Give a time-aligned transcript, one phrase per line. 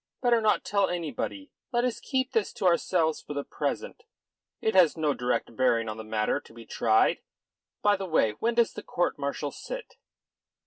[0.23, 1.51] Better not tell anybody.
[1.71, 4.01] Let us keep this to ourselves for the present.
[4.59, 7.19] It has no direct bearing on the matter to be tried.
[7.83, 9.97] By the way, when does the court martial sit?"